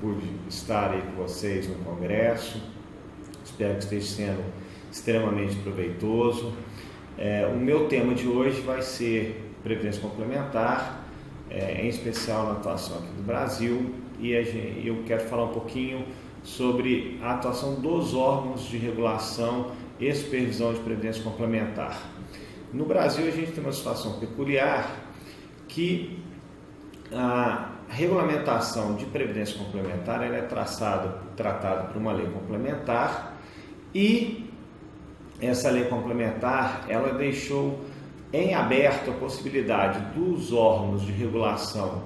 Pude 0.00 0.26
estar 0.48 0.90
aí 0.90 1.02
com 1.02 1.22
vocês 1.22 1.68
no 1.68 1.76
congresso. 1.76 2.60
Espero 3.44 3.74
que 3.74 3.84
esteja 3.84 4.06
sendo 4.06 4.44
extremamente 4.90 5.56
proveitoso. 5.56 6.52
É, 7.18 7.46
o 7.46 7.56
meu 7.56 7.88
tema 7.88 8.14
de 8.14 8.26
hoje 8.28 8.60
vai 8.60 8.82
ser 8.82 9.42
previdência 9.62 10.00
complementar, 10.00 11.04
é, 11.50 11.82
em 11.82 11.88
especial 11.88 12.46
na 12.46 12.52
atuação 12.52 12.98
aqui 12.98 13.08
do 13.16 13.22
Brasil, 13.22 13.94
e 14.20 14.32
gente, 14.44 14.86
eu 14.86 15.02
quero 15.06 15.24
falar 15.24 15.44
um 15.44 15.52
pouquinho 15.52 16.06
sobre 16.42 17.18
a 17.22 17.32
atuação 17.32 17.74
dos 17.74 18.14
órgãos 18.14 18.68
de 18.68 18.76
regulação 18.76 19.72
e 19.98 20.12
supervisão 20.14 20.72
de 20.72 20.80
previdência 20.80 21.22
complementar. 21.22 22.00
No 22.72 22.84
Brasil, 22.84 23.26
a 23.26 23.30
gente 23.30 23.52
tem 23.52 23.62
uma 23.62 23.72
situação 23.72 24.18
peculiar 24.18 25.06
que 25.68 26.18
a 27.12 27.72
regulamentação 27.88 28.94
de 28.94 29.06
previdência 29.06 29.58
complementar 29.58 30.22
é 30.22 30.42
traçada, 30.42 31.20
tratada 31.36 31.84
por 31.84 31.96
uma 31.96 32.12
lei 32.12 32.26
complementar 32.26 33.36
e 33.94 34.50
essa 35.40 35.70
lei 35.70 35.84
complementar 35.84 36.84
ela 36.88 37.14
deixou 37.14 37.80
em 38.32 38.54
aberto 38.54 39.10
a 39.10 39.14
possibilidade 39.14 40.00
dos 40.18 40.52
órgãos 40.52 41.02
de 41.02 41.12
regulação 41.12 42.02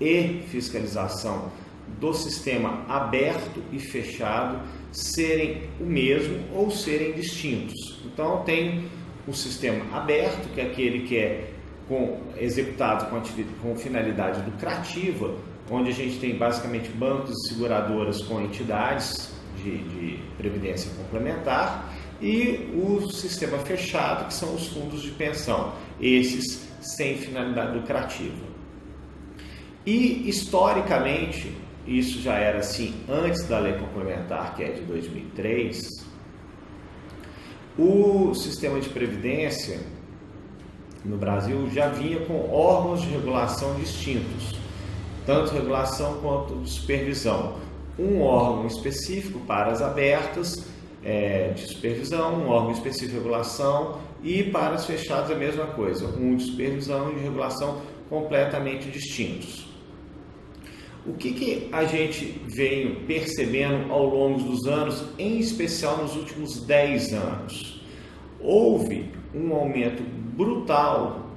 e 0.00 0.42
fiscalização 0.48 1.50
do 1.98 2.12
sistema 2.14 2.84
aberto 2.88 3.62
e 3.72 3.78
fechado 3.78 4.60
serem 4.92 5.64
o 5.80 5.84
mesmo 5.84 6.38
ou 6.54 6.70
serem 6.70 7.12
distintos. 7.12 8.00
Então, 8.04 8.42
tem 8.44 8.84
o 9.26 9.32
sistema 9.32 9.84
aberto, 9.96 10.48
que 10.54 10.60
é 10.60 10.64
aquele 10.64 11.00
que 11.00 11.16
é 11.16 11.53
com, 11.88 12.18
executado 12.36 13.10
com, 13.10 13.20
com 13.62 13.76
finalidade 13.76 14.40
lucrativa, 14.48 15.34
onde 15.70 15.90
a 15.90 15.94
gente 15.94 16.18
tem 16.18 16.36
basicamente 16.36 16.90
bancos 16.90 17.30
e 17.30 17.48
seguradoras 17.48 18.22
com 18.22 18.40
entidades 18.40 19.32
de, 19.62 19.78
de 19.78 20.18
previdência 20.36 20.90
complementar, 20.96 21.92
e 22.20 22.70
o 22.74 23.10
sistema 23.10 23.58
fechado, 23.58 24.28
que 24.28 24.34
são 24.34 24.54
os 24.54 24.68
fundos 24.68 25.02
de 25.02 25.10
pensão, 25.10 25.74
esses 26.00 26.66
sem 26.80 27.16
finalidade 27.16 27.76
lucrativa. 27.76 28.54
E 29.84 30.28
historicamente, 30.28 31.54
isso 31.86 32.20
já 32.20 32.34
era 32.34 32.58
assim 32.58 32.94
antes 33.08 33.46
da 33.46 33.58
lei 33.58 33.74
complementar, 33.74 34.54
que 34.54 34.62
é 34.62 34.70
de 34.70 34.80
2003, 34.82 36.04
o 37.76 38.32
sistema 38.34 38.80
de 38.80 38.88
previdência 38.88 39.80
no 41.04 41.16
Brasil 41.16 41.68
já 41.70 41.88
vinha 41.88 42.20
com 42.20 42.50
órgãos 42.50 43.02
de 43.02 43.08
regulação 43.08 43.74
distintos, 43.74 44.56
tanto 45.26 45.52
regulação 45.52 46.18
quanto 46.20 46.66
supervisão. 46.66 47.56
Um 47.98 48.22
órgão 48.22 48.66
específico 48.66 49.38
para 49.40 49.70
as 49.70 49.82
abertas 49.82 50.66
é, 51.04 51.50
de 51.50 51.66
supervisão, 51.66 52.34
um 52.34 52.48
órgão 52.48 52.72
específico 52.72 53.12
de 53.12 53.18
regulação 53.18 54.00
e 54.22 54.44
para 54.44 54.74
as 54.74 54.86
fechadas 54.86 55.30
a 55.30 55.34
mesma 55.34 55.66
coisa, 55.66 56.06
um 56.18 56.34
de 56.36 56.44
supervisão 56.44 57.12
e 57.12 57.16
de 57.16 57.20
regulação 57.20 57.82
completamente 58.08 58.90
distintos. 58.90 59.68
O 61.06 61.12
que, 61.12 61.34
que 61.34 61.68
a 61.70 61.84
gente 61.84 62.40
vem 62.46 62.94
percebendo 63.06 63.92
ao 63.92 64.06
longo 64.06 64.42
dos 64.42 64.66
anos, 64.66 65.04
em 65.18 65.38
especial 65.38 65.98
nos 65.98 66.16
últimos 66.16 66.64
10 66.64 67.12
anos? 67.12 67.82
Houve 68.40 69.12
um 69.34 69.52
aumento 69.52 70.02
brutal 70.36 71.30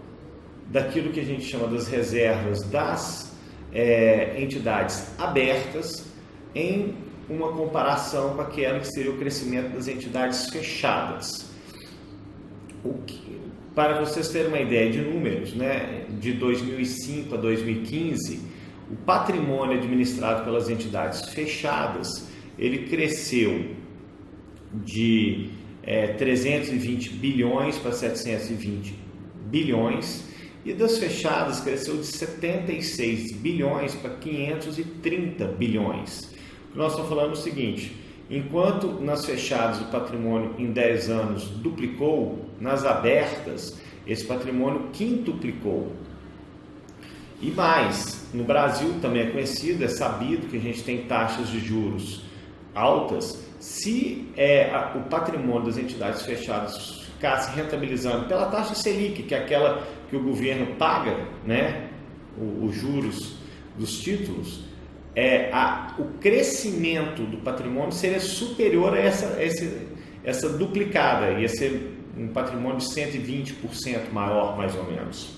daquilo 0.67 1.11
que 1.11 1.19
a 1.19 1.23
gente 1.23 1.43
chama 1.43 1.67
das 1.67 1.87
reservas 1.87 2.63
das 2.63 3.35
é, 3.73 4.41
entidades 4.41 5.17
abertas 5.19 6.05
em 6.53 6.95
uma 7.29 7.51
comparação 7.51 8.35
com 8.35 8.41
aquela 8.41 8.79
que 8.79 8.87
seria 8.87 9.11
o 9.11 9.17
crescimento 9.17 9.73
das 9.73 9.87
entidades 9.87 10.49
fechadas. 10.49 11.51
Que, 13.05 13.39
para 13.75 13.99
vocês 13.99 14.29
terem 14.29 14.47
uma 14.47 14.59
ideia 14.59 14.89
de 14.89 15.01
números, 15.01 15.53
né, 15.53 16.05
de 16.19 16.33
2005 16.33 17.35
a 17.35 17.37
2015, 17.37 18.41
o 18.89 18.95
patrimônio 18.95 19.77
administrado 19.77 20.45
pelas 20.45 20.69
entidades 20.69 21.29
fechadas 21.29 22.27
ele 22.57 22.87
cresceu 22.87 23.75
de 24.73 25.49
é, 25.87 26.07
320 26.07 27.11
bilhões 27.11 27.77
para 27.77 27.93
720 27.93 28.93
bilhões 29.45 30.25
e 30.65 30.73
das 30.73 30.97
fechadas 30.97 31.61
cresceu 31.61 31.95
de 31.95 32.05
76 32.05 33.31
bilhões 33.31 33.95
para 33.95 34.09
530 34.09 35.45
bilhões. 35.45 36.29
Nós 36.75 36.91
estamos 36.91 37.09
falando 37.09 37.31
o 37.31 37.37
seguinte: 37.37 37.95
enquanto 38.29 38.99
nas 38.99 39.25
fechadas 39.25 39.79
o 39.79 39.85
patrimônio 39.85 40.53
em 40.59 40.73
10 40.73 41.09
anos 41.09 41.45
duplicou, 41.45 42.49
nas 42.59 42.83
abertas 42.83 43.79
esse 44.05 44.25
patrimônio 44.25 44.89
quintuplicou. 44.91 45.93
E 47.41 47.49
mais, 47.51 48.27
no 48.33 48.43
Brasil 48.43 48.95
também 49.01 49.21
é 49.21 49.29
conhecido, 49.29 49.85
é 49.85 49.87
sabido 49.87 50.47
que 50.47 50.57
a 50.57 50.59
gente 50.59 50.83
tem 50.83 51.03
taxas 51.03 51.47
de 51.49 51.59
juros 51.59 52.26
altas. 52.77 53.43
Se 53.59 54.29
é, 54.37 54.69
a, 54.69 54.93
o 54.95 55.01
patrimônio 55.09 55.65
das 55.65 55.77
entidades 55.77 56.21
fechadas 56.21 57.01
ficasse 57.05 57.55
rentabilizando 57.55 58.27
pela 58.27 58.45
taxa 58.45 58.75
Selic, 58.75 59.23
que 59.23 59.33
é 59.33 59.39
aquela 59.39 59.85
que 60.09 60.15
o 60.15 60.23
governo 60.23 60.75
paga, 60.75 61.25
né, 61.45 61.89
os 62.37 62.75
juros 62.75 63.37
dos 63.75 63.99
títulos, 63.99 64.65
é, 65.15 65.49
a, 65.51 65.95
o 65.97 66.05
crescimento 66.19 67.23
do 67.23 67.37
patrimônio 67.37 67.91
seria 67.91 68.19
superior 68.19 68.93
a 68.93 68.99
essa, 68.99 69.41
essa, 69.41 69.65
essa 70.23 70.49
duplicada, 70.49 71.31
ia 71.31 71.49
ser 71.49 71.97
um 72.15 72.27
patrimônio 72.27 72.77
de 72.77 72.85
120% 72.85 74.11
maior, 74.11 74.55
mais 74.55 74.75
ou 74.75 74.83
menos. 74.83 75.35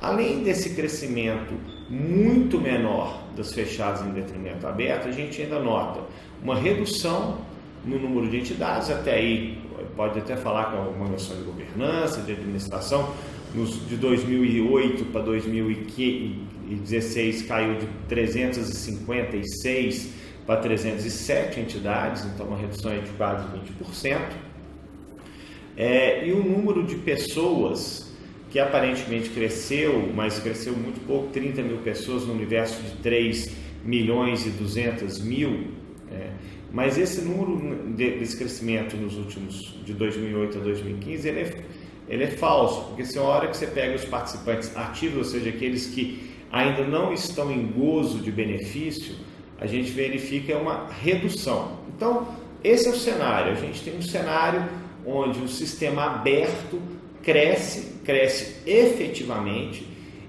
Além 0.00 0.42
desse 0.42 0.74
crescimento 0.74 1.54
muito 1.88 2.60
menor 2.60 3.24
das 3.34 3.52
fechadas 3.54 4.02
em 4.02 4.10
detrimento 4.10 4.66
aberto, 4.66 5.08
a 5.08 5.10
gente 5.10 5.40
ainda 5.40 5.58
nota 5.58 6.00
uma 6.44 6.54
redução 6.54 7.38
no 7.84 7.98
número 7.98 8.30
de 8.30 8.36
entidades, 8.36 8.88
até 8.90 9.14
aí 9.14 9.58
pode 9.96 10.18
até 10.18 10.36
falar 10.36 10.66
com 10.66 10.76
alguma 10.76 11.08
noção 11.08 11.34
de 11.36 11.42
governança, 11.42 12.20
de 12.20 12.30
administração, 12.32 13.14
nos, 13.54 13.88
de 13.88 13.96
2008 13.96 15.06
para 15.06 15.22
2016 15.22 17.42
caiu 17.42 17.78
de 17.78 17.86
356 18.08 20.12
para 20.46 20.60
307 20.60 21.60
entidades, 21.60 22.26
então 22.26 22.46
uma 22.46 22.58
redução 22.58 22.92
de 22.98 23.08
quase 23.12 23.46
20%. 23.46 24.20
É, 25.76 26.24
e 26.26 26.32
o 26.32 26.42
número 26.42 26.82
de 26.84 26.96
pessoas 26.96 28.12
que 28.50 28.58
aparentemente 28.60 29.30
cresceu, 29.30 30.12
mas 30.14 30.38
cresceu 30.38 30.74
muito 30.74 31.00
pouco, 31.06 31.28
30 31.32 31.62
mil 31.62 31.78
pessoas 31.78 32.24
no 32.24 32.32
universo 32.32 32.82
de 32.82 32.96
3 32.98 33.50
milhões 33.84 34.46
e 34.46 34.50
200 34.50 35.20
mil. 35.20 35.73
É, 36.14 36.30
mas 36.72 36.98
esse 36.98 37.20
número 37.22 37.56
desse 37.94 38.36
crescimento 38.36 38.96
nos 38.96 39.16
últimos, 39.16 39.74
de 39.84 39.92
2008 39.92 40.58
a 40.58 40.60
2015, 40.60 41.28
ele 41.28 41.40
é, 41.40 41.64
ele 42.08 42.24
é 42.24 42.28
falso, 42.28 42.88
porque 42.88 43.04
se 43.04 43.18
a 43.18 43.22
hora 43.22 43.48
que 43.48 43.56
você 43.56 43.66
pega 43.66 43.94
os 43.94 44.04
participantes 44.04 44.76
ativos, 44.76 45.18
ou 45.18 45.24
seja, 45.24 45.50
aqueles 45.50 45.86
que 45.86 46.30
ainda 46.50 46.84
não 46.84 47.12
estão 47.12 47.50
em 47.50 47.66
gozo 47.66 48.18
de 48.18 48.30
benefício, 48.30 49.16
a 49.58 49.66
gente 49.66 49.90
verifica 49.90 50.56
uma 50.56 50.88
redução. 50.88 51.78
Então, 51.96 52.28
esse 52.62 52.88
é 52.88 52.90
o 52.90 52.96
cenário. 52.96 53.52
A 53.52 53.56
gente 53.56 53.82
tem 53.82 53.96
um 53.96 54.02
cenário 54.02 54.68
onde 55.06 55.38
o 55.40 55.48
sistema 55.48 56.04
aberto 56.06 56.80
cresce, 57.22 57.98
cresce 58.04 58.56
efetivamente 58.66 59.86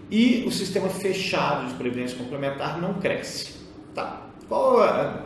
e 0.09 0.43
o 0.47 0.51
sistema 0.51 0.89
fechado 0.89 1.67
de 1.67 1.73
previdência 1.75 2.17
complementar 2.17 2.79
não 2.79 2.95
cresce. 2.95 3.55
Tá? 3.93 4.27
Qual 4.47 4.83
é, 4.83 5.21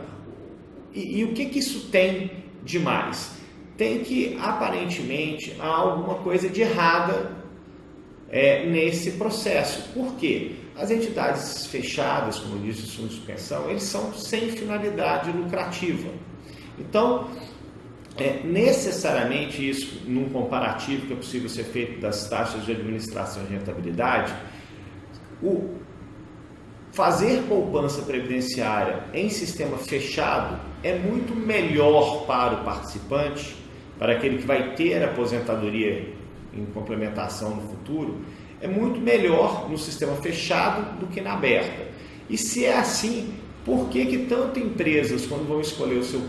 e, 0.94 1.20
e, 1.20 1.24
o 1.24 1.32
que, 1.32 1.46
que 1.46 1.58
isso 1.58 1.88
tem 1.88 2.30
de 2.62 2.78
mais? 2.78 3.32
Tem 3.76 4.00
que 4.00 4.36
aparentemente 4.40 5.56
há 5.58 5.66
alguma 5.66 6.16
coisa 6.16 6.48
de 6.48 6.60
errada 6.60 7.36
é, 8.28 8.66
nesse 8.66 9.12
processo. 9.12 9.88
Por 9.92 10.14
quê? 10.16 10.52
As 10.76 10.90
entidades 10.90 11.66
fechadas, 11.66 12.38
como 12.38 12.58
disse 12.60 12.84
o 12.84 12.90
Fundo 12.90 13.08
de 13.08 13.20
Pensão, 13.20 13.68
eles 13.70 13.82
são 13.82 14.12
sem 14.14 14.50
finalidade 14.50 15.30
lucrativa. 15.30 16.08
Então, 16.78 17.28
é, 18.16 18.40
necessariamente 18.44 19.68
isso, 19.68 20.02
num 20.06 20.28
comparativo 20.28 21.06
que 21.06 21.12
é 21.12 21.16
possível 21.16 21.48
ser 21.48 21.64
feito 21.64 22.00
das 22.00 22.28
taxas 22.28 22.64
de 22.64 22.72
administração 22.72 23.44
de 23.44 23.54
rentabilidade, 23.54 24.34
o 25.42 25.74
fazer 26.92 27.42
poupança 27.48 28.02
previdenciária 28.02 29.04
em 29.14 29.28
sistema 29.28 29.76
fechado 29.78 30.58
é 30.82 30.98
muito 30.98 31.34
melhor 31.34 32.24
para 32.26 32.54
o 32.54 32.64
participante, 32.64 33.56
para 33.98 34.12
aquele 34.12 34.38
que 34.38 34.46
vai 34.46 34.74
ter 34.74 35.02
aposentadoria 35.04 36.12
em 36.52 36.64
complementação 36.66 37.54
no 37.54 37.62
futuro, 37.62 38.20
é 38.60 38.66
muito 38.66 39.00
melhor 39.00 39.68
no 39.70 39.78
sistema 39.78 40.14
fechado 40.16 40.98
do 40.98 41.06
que 41.06 41.20
na 41.20 41.34
aberta. 41.34 41.88
E 42.28 42.36
se 42.36 42.64
é 42.64 42.78
assim, 42.78 43.34
por 43.64 43.88
que, 43.88 44.06
que 44.06 44.18
tanto 44.26 44.58
empresas, 44.58 45.26
quando 45.26 45.46
vão 45.46 45.60
escolher 45.60 45.98
o 45.98 46.04
seu 46.04 46.22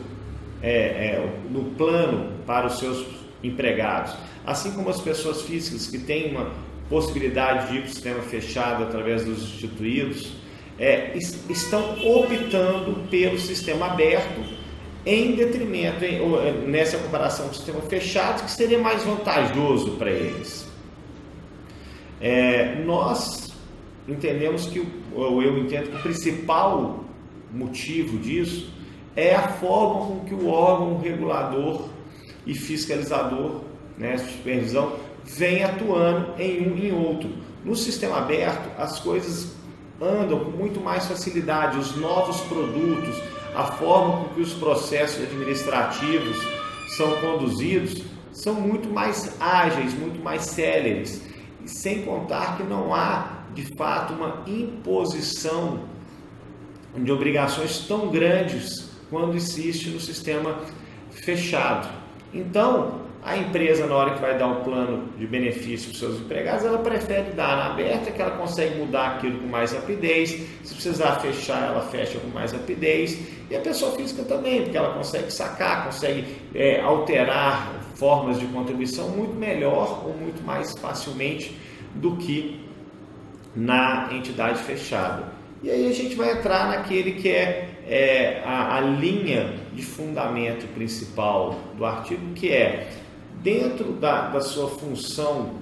é, 0.61 0.69
é, 0.71 1.39
no 1.49 1.65
plano 1.71 2.33
para 2.45 2.67
os 2.67 2.77
seus 2.77 3.05
empregados, 3.43 4.15
assim 4.45 4.71
como 4.71 4.89
as 4.89 5.01
pessoas 5.01 5.41
físicas 5.41 5.87
que 5.87 5.97
têm 5.97 6.31
uma 6.31 6.51
possibilidade 6.89 7.69
de 7.69 7.77
ir 7.77 7.81
para 7.81 7.89
o 7.89 7.93
sistema 7.93 8.21
fechado 8.21 8.83
através 8.83 9.25
dos 9.25 9.41
instituídos, 9.41 10.33
é, 10.79 11.17
estão 11.49 11.97
optando 12.03 13.07
pelo 13.09 13.37
sistema 13.39 13.87
aberto 13.87 14.41
em 15.05 15.35
detrimento, 15.35 16.03
em, 16.05 16.17
é, 16.35 16.51
nessa 16.67 16.97
comparação 16.97 17.45
com 17.45 17.51
o 17.51 17.55
sistema 17.55 17.81
fechado, 17.81 18.43
que 18.43 18.51
seria 18.51 18.77
mais 18.77 19.03
vantajoso 19.03 19.91
para 19.91 20.11
eles. 20.11 20.67
É, 22.19 22.75
nós 22.85 23.51
entendemos 24.07 24.67
que, 24.67 24.87
ou 25.13 25.41
eu 25.41 25.57
entendo 25.57 25.89
que 25.89 25.97
o 25.97 26.01
principal 26.01 27.03
motivo 27.51 28.17
disso 28.19 28.71
é 29.15 29.35
a 29.35 29.47
forma 29.47 30.05
com 30.05 30.25
que 30.25 30.33
o 30.33 30.47
órgão 30.47 30.99
regulador 30.99 31.89
e 32.45 32.53
fiscalizador, 32.53 33.61
né, 33.97 34.17
supervisão, 34.17 34.93
vem 35.25 35.63
atuando 35.63 36.39
em 36.39 36.67
um 36.67 36.77
e 36.77 36.87
em 36.87 36.91
outro. 36.91 37.29
No 37.63 37.75
sistema 37.75 38.17
aberto, 38.17 38.69
as 38.77 38.99
coisas 38.99 39.55
andam 40.01 40.39
com 40.39 40.51
muito 40.51 40.81
mais 40.81 41.05
facilidade, 41.05 41.77
os 41.77 41.95
novos 41.95 42.41
produtos, 42.41 43.21
a 43.55 43.65
forma 43.65 44.25
com 44.25 44.35
que 44.35 44.41
os 44.41 44.53
processos 44.53 45.23
administrativos 45.23 46.37
são 46.95 47.15
conduzidos 47.21 48.03
são 48.31 48.55
muito 48.55 48.89
mais 48.89 49.35
ágeis, 49.39 49.93
muito 49.93 50.23
mais 50.23 50.43
céleres, 50.43 51.21
sem 51.65 52.03
contar 52.03 52.57
que 52.57 52.63
não 52.63 52.93
há 52.93 53.43
de 53.53 53.75
fato 53.75 54.13
uma 54.13 54.43
imposição 54.47 55.81
de 56.95 57.11
obrigações 57.11 57.85
tão 57.87 58.09
grandes 58.09 58.89
quando 59.09 59.35
existe 59.35 59.89
no 59.89 59.99
sistema 59.99 60.59
fechado. 61.11 61.89
Então, 62.33 63.01
a 63.23 63.37
empresa, 63.37 63.85
na 63.85 63.95
hora 63.95 64.15
que 64.15 64.19
vai 64.21 64.35
dar 64.35 64.47
um 64.47 64.63
plano 64.63 65.09
de 65.15 65.27
benefício 65.27 65.89
para 65.89 65.93
os 65.93 65.99
seus 65.99 66.19
empregados, 66.21 66.65
ela 66.65 66.79
prefere 66.79 67.31
dar 67.31 67.55
na 67.55 67.65
aberta, 67.67 68.09
que 68.09 68.19
ela 68.19 68.31
consegue 68.31 68.79
mudar 68.79 69.17
aquilo 69.17 69.39
com 69.39 69.47
mais 69.47 69.71
rapidez. 69.71 70.31
Se 70.63 70.73
precisar 70.73 71.19
fechar, 71.19 71.67
ela 71.67 71.81
fecha 71.81 72.17
com 72.17 72.27
mais 72.29 72.51
rapidez. 72.51 73.19
E 73.49 73.55
a 73.55 73.59
pessoa 73.59 73.91
física 73.95 74.23
também, 74.23 74.63
porque 74.63 74.75
ela 74.75 74.93
consegue 74.95 75.31
sacar, 75.31 75.85
consegue 75.85 76.25
é, 76.55 76.81
alterar 76.81 77.79
formas 77.93 78.39
de 78.39 78.47
contribuição 78.47 79.09
muito 79.09 79.35
melhor 79.35 80.03
ou 80.03 80.15
muito 80.17 80.43
mais 80.43 80.75
facilmente 80.79 81.55
do 81.93 82.15
que 82.15 82.59
na 83.55 84.09
entidade 84.11 84.63
fechada. 84.63 85.31
E 85.61 85.69
aí 85.69 85.87
a 85.87 85.93
gente 85.93 86.15
vai 86.15 86.31
entrar 86.31 86.69
naquele 86.69 87.11
que 87.11 87.29
é, 87.29 87.69
é 87.87 88.41
a, 88.43 88.77
a 88.77 88.81
linha 88.81 89.53
de 89.73 89.83
fundamento 89.83 90.65
principal 90.73 91.59
do 91.77 91.85
artigo, 91.85 92.33
que 92.33 92.51
é 92.51 92.89
dentro 93.43 93.93
da, 93.93 94.29
da 94.29 94.41
sua 94.41 94.69
função, 94.69 95.55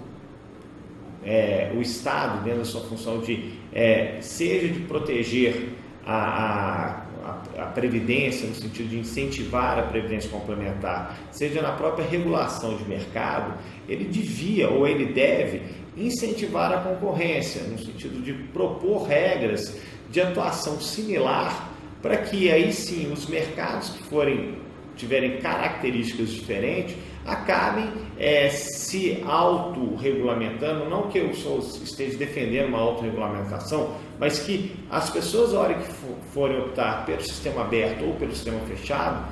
é, 1.24 1.72
o 1.76 1.82
Estado, 1.82 2.44
dentro 2.44 2.60
da 2.60 2.66
sua 2.66 2.82
função 2.82 3.20
de, 3.20 3.54
é, 3.74 4.18
seja 4.22 4.68
de 4.68 4.82
proteger 4.82 5.70
a, 6.06 7.04
a, 7.26 7.64
a, 7.64 7.66
Previdência, 7.68 8.48
no 8.48 8.56
sentido 8.56 8.90
de 8.90 9.00
incentivar 9.00 9.80
a 9.80 9.84
Previdência 9.84 10.30
complementar, 10.30 11.18
seja 11.32 11.62
na 11.62 11.72
própria 11.72 12.06
regulação 12.06 12.76
de 12.76 12.84
mercado, 12.86 13.54
ele 13.88 14.06
devia 14.06 14.70
ou 14.70 14.88
ele 14.88 15.14
deve 15.14 15.62
incentivar 15.96 16.72
a 16.74 16.78
concorrência, 16.78 17.64
no 17.64 17.78
sentido 17.78 18.22
de 18.24 18.34
propor 18.34 19.04
regras 19.04 19.78
de 20.10 20.22
atuação 20.22 20.80
similar 20.80 21.70
para 22.02 22.18
que 22.18 22.50
aí 22.50 22.72
sim 22.72 23.12
os 23.12 23.28
mercados 23.28 23.90
que 23.90 24.04
forem 24.04 24.56
tiverem 24.96 25.38
características 25.38 26.30
diferentes 26.30 26.96
acabem 27.26 27.92
é, 28.18 28.50
se 28.50 29.24
autorregulamentando, 29.26 30.90
não 30.90 31.10
que 31.10 31.18
eu 31.18 31.30
esteja 31.30 32.18
defendendo 32.18 32.70
uma 32.70 32.80
autorregulamentação, 32.80 33.96
mas 34.20 34.40
que 34.40 34.76
as 34.90 35.10
pessoas, 35.10 35.54
na 35.54 35.60
hora 35.60 35.74
que 35.76 35.92
forem 36.34 36.60
optar 36.60 37.06
pelo 37.06 37.22
sistema 37.22 37.62
aberto 37.62 38.06
ou 38.06 38.14
pelo 38.16 38.34
sistema 38.34 38.60
fechado, 38.62 39.26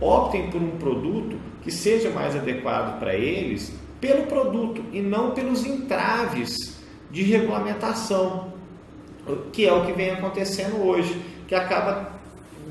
optem 0.00 0.50
por 0.50 0.62
um 0.62 0.78
produto 0.78 1.38
que 1.62 1.70
seja 1.70 2.10
mais 2.10 2.36
adequado 2.36 2.98
para 2.98 3.14
eles 3.14 3.72
pelo 4.00 4.26
produto 4.26 4.84
e 4.92 5.00
não 5.00 5.32
pelos 5.32 5.66
entraves 5.66 6.78
de 7.10 7.22
regulamentação, 7.22 8.52
que 9.52 9.66
é 9.66 9.72
o 9.72 9.84
que 9.84 9.92
vem 9.92 10.10
acontecendo 10.10 10.84
hoje, 10.84 11.20
que 11.46 11.54
acaba 11.54 12.12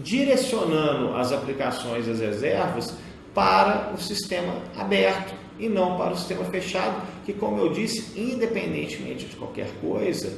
direcionando 0.02 1.16
as 1.16 1.32
aplicações 1.32 2.08
as 2.08 2.20
reservas 2.20 2.96
para 3.38 3.94
o 3.94 4.02
sistema 4.02 4.56
aberto 4.76 5.32
e 5.60 5.70
não 5.70 5.96
para 5.96 6.14
o 6.14 6.18
sistema 6.18 6.44
fechado, 6.46 7.04
que 7.24 7.32
como 7.32 7.60
eu 7.60 7.72
disse, 7.72 8.20
independentemente 8.20 9.26
de 9.26 9.36
qualquer 9.36 9.70
coisa, 9.80 10.36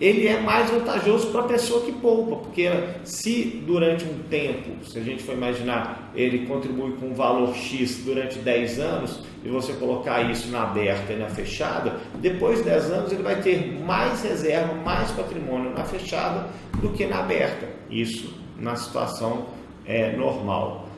ele 0.00 0.26
é 0.26 0.40
mais 0.40 0.68
vantajoso 0.68 1.28
para 1.28 1.42
a 1.42 1.44
pessoa 1.44 1.84
que 1.84 1.92
poupa, 1.92 2.34
porque 2.34 2.68
se 3.04 3.62
durante 3.64 4.04
um 4.04 4.24
tempo, 4.28 4.84
se 4.84 4.98
a 4.98 5.02
gente 5.04 5.22
for 5.22 5.36
imaginar, 5.36 6.10
ele 6.16 6.44
contribui 6.44 6.96
com 6.96 7.10
um 7.10 7.14
valor 7.14 7.54
X 7.54 8.02
durante 8.04 8.40
10 8.40 8.80
anos, 8.80 9.20
e 9.44 9.48
você 9.48 9.72
colocar 9.74 10.28
isso 10.28 10.50
na 10.50 10.64
aberta 10.64 11.12
e 11.12 11.16
na 11.16 11.28
fechada, 11.28 12.00
depois 12.16 12.58
de 12.58 12.64
10 12.64 12.90
anos 12.90 13.12
ele 13.12 13.22
vai 13.22 13.40
ter 13.40 13.80
mais 13.84 14.20
reserva, 14.24 14.74
mais 14.74 15.12
patrimônio 15.12 15.70
na 15.70 15.84
fechada 15.84 16.48
do 16.80 16.88
que 16.88 17.06
na 17.06 17.20
aberta. 17.20 17.68
Isso 17.88 18.34
na 18.58 18.74
situação 18.74 19.46
é, 19.86 20.16
normal. 20.16 20.91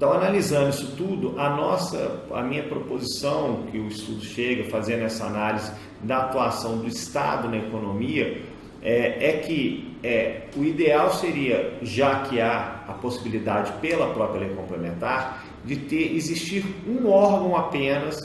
Então, 0.00 0.14
analisando 0.14 0.70
isso 0.70 0.96
tudo, 0.96 1.38
a 1.38 1.50
nossa, 1.50 2.22
a 2.32 2.42
minha 2.42 2.62
proposição 2.62 3.66
que 3.70 3.76
o 3.76 3.86
estudo 3.86 4.24
chega 4.24 4.64
fazendo 4.70 5.02
essa 5.02 5.26
análise 5.26 5.70
da 6.02 6.20
atuação 6.20 6.78
do 6.78 6.88
Estado 6.88 7.50
na 7.50 7.58
economia 7.58 8.40
é, 8.80 9.28
é 9.28 9.32
que 9.40 9.94
é, 10.02 10.44
o 10.56 10.64
ideal 10.64 11.12
seria, 11.12 11.74
já 11.82 12.20
que 12.20 12.40
há 12.40 12.82
a 12.88 12.94
possibilidade 12.94 13.72
pela 13.72 14.06
própria 14.14 14.46
lei 14.46 14.54
complementar, 14.56 15.44
de 15.66 15.76
ter 15.76 16.16
existir 16.16 16.64
um 16.88 17.06
órgão 17.06 17.54
apenas 17.54 18.16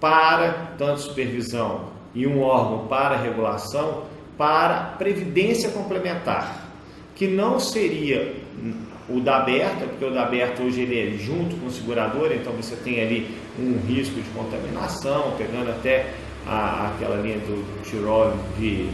para 0.00 0.74
tanto 0.76 1.02
supervisão 1.02 1.90
e 2.12 2.26
um 2.26 2.42
órgão 2.42 2.88
para 2.88 3.16
regulação 3.16 4.02
para 4.36 4.96
previdência 4.98 5.70
complementar, 5.70 6.63
que 7.14 7.26
não 7.26 7.60
seria 7.60 8.34
o 9.08 9.20
da 9.20 9.38
aberta, 9.38 9.86
porque 9.86 10.04
o 10.04 10.10
da 10.10 10.22
aberta 10.22 10.62
hoje 10.62 10.80
ele 10.80 10.98
é 10.98 11.18
junto 11.18 11.56
com 11.56 11.66
o 11.66 11.70
segurador, 11.70 12.32
então 12.32 12.52
você 12.52 12.74
tem 12.76 13.00
ali 13.00 13.28
um 13.58 13.78
risco 13.86 14.14
de 14.14 14.28
contaminação, 14.30 15.34
pegando 15.36 15.70
até 15.70 16.14
a, 16.46 16.92
aquela 16.94 17.16
linha 17.16 17.38
do 17.38 17.82
Tirol 17.82 18.32
de 18.58 18.88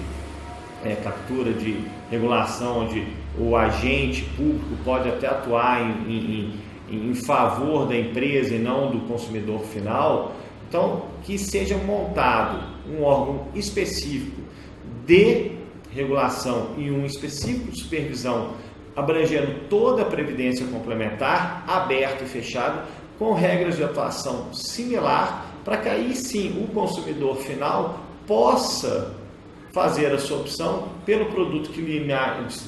é, 0.84 0.94
captura 0.96 1.52
de 1.52 1.78
regulação, 2.10 2.80
onde 2.80 3.06
o 3.38 3.56
agente 3.56 4.22
público 4.36 4.76
pode 4.84 5.08
até 5.08 5.28
atuar 5.28 5.80
em, 5.80 6.52
em, 6.90 7.10
em 7.10 7.14
favor 7.14 7.86
da 7.86 7.96
empresa 7.96 8.54
e 8.54 8.58
não 8.58 8.90
do 8.90 9.00
consumidor 9.06 9.60
final. 9.60 10.34
Então, 10.68 11.04
que 11.24 11.38
seja 11.38 11.76
montado 11.76 12.62
um 12.88 13.02
órgão 13.02 13.46
específico 13.54 14.40
de 15.06 15.59
regulação 15.92 16.74
e 16.78 16.90
um 16.90 17.04
específico 17.04 17.70
de 17.70 17.80
supervisão 17.82 18.54
abrangendo 18.94 19.68
toda 19.68 20.02
a 20.02 20.04
previdência 20.04 20.66
complementar, 20.66 21.64
aberto 21.66 22.22
e 22.22 22.26
fechado, 22.26 22.86
com 23.18 23.32
regras 23.32 23.76
de 23.76 23.84
atuação 23.84 24.52
similar, 24.52 25.46
para 25.64 25.76
que 25.76 25.88
aí 25.88 26.14
sim 26.14 26.62
o 26.62 26.72
consumidor 26.72 27.36
final 27.36 28.00
possa 28.26 29.14
fazer 29.72 30.12
a 30.12 30.18
sua 30.18 30.38
opção 30.38 30.88
pelo 31.06 31.26
produto 31.26 31.70
que 31.70 31.80
lhe, 31.80 32.00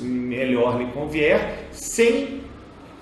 melhor 0.02 0.78
lhe 0.78 0.86
convier, 0.92 1.68
sem 1.72 2.42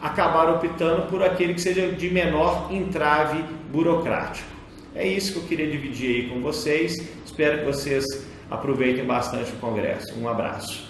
acabar 0.00 0.48
optando 0.48 1.06
por 1.08 1.22
aquele 1.22 1.54
que 1.54 1.60
seja 1.60 1.88
de 1.88 2.10
menor 2.10 2.68
entrave 2.70 3.44
burocrático. 3.70 4.48
É 4.94 5.06
isso 5.06 5.32
que 5.32 5.38
eu 5.38 5.44
queria 5.44 5.70
dividir 5.70 6.16
aí 6.16 6.30
com 6.30 6.40
vocês. 6.40 6.94
Espero 7.24 7.58
que 7.58 7.64
vocês 7.66 8.04
aproveitem 8.50 9.06
bastante 9.06 9.52
o 9.52 9.56
congresso. 9.56 10.18
Um 10.18 10.28
abraço. 10.28 10.89